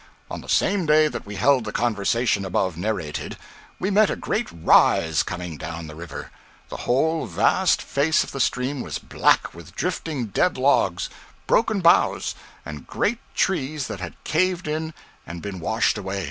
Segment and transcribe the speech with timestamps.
[0.31, 3.37] On the same day that we held the conversation above narrated,
[3.77, 6.31] we met a great rise coming down the river.
[6.69, 11.07] The whole vast face of the stream was black with drifting dead logs,
[11.45, 12.33] broken boughs,
[12.65, 14.95] and great trees that had caved in
[15.27, 16.19] and been washed away.